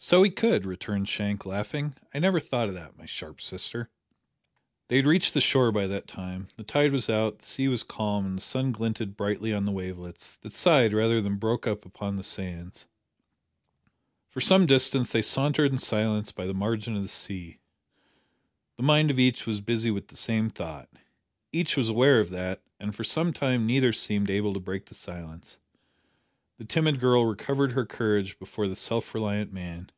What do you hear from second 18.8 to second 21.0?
mind of each was busy with the same thought.